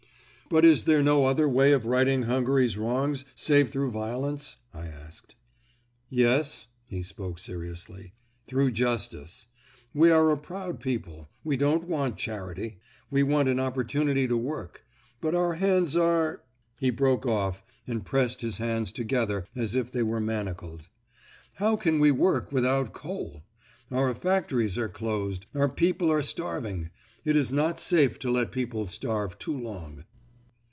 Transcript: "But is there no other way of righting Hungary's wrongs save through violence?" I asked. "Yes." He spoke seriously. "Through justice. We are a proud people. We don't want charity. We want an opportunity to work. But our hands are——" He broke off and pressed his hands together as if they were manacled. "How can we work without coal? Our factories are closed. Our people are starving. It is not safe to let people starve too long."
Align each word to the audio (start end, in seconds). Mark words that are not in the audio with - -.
"But 0.53 0.65
is 0.65 0.83
there 0.83 1.01
no 1.01 1.23
other 1.27 1.47
way 1.47 1.71
of 1.71 1.85
righting 1.85 2.23
Hungary's 2.23 2.77
wrongs 2.77 3.23
save 3.35 3.69
through 3.69 3.91
violence?" 3.91 4.57
I 4.73 4.85
asked. 4.87 5.37
"Yes." 6.09 6.67
He 6.89 7.03
spoke 7.03 7.39
seriously. 7.39 8.11
"Through 8.47 8.71
justice. 8.71 9.47
We 9.93 10.11
are 10.11 10.29
a 10.29 10.35
proud 10.35 10.81
people. 10.81 11.29
We 11.45 11.55
don't 11.55 11.87
want 11.87 12.17
charity. 12.17 12.79
We 13.09 13.23
want 13.23 13.47
an 13.47 13.61
opportunity 13.61 14.27
to 14.27 14.35
work. 14.35 14.83
But 15.21 15.35
our 15.35 15.53
hands 15.53 15.95
are——" 15.95 16.43
He 16.81 16.89
broke 16.89 17.25
off 17.25 17.63
and 17.87 18.03
pressed 18.03 18.41
his 18.41 18.57
hands 18.57 18.91
together 18.91 19.47
as 19.55 19.73
if 19.73 19.89
they 19.89 20.03
were 20.03 20.19
manacled. 20.19 20.89
"How 21.63 21.77
can 21.77 21.97
we 22.01 22.11
work 22.11 22.51
without 22.51 22.91
coal? 22.91 23.43
Our 23.89 24.13
factories 24.13 24.77
are 24.77 24.89
closed. 24.89 25.45
Our 25.55 25.69
people 25.69 26.11
are 26.11 26.21
starving. 26.21 26.89
It 27.23 27.37
is 27.37 27.53
not 27.53 27.79
safe 27.79 28.19
to 28.19 28.29
let 28.29 28.51
people 28.51 28.85
starve 28.85 29.39
too 29.39 29.57
long." 29.57 30.03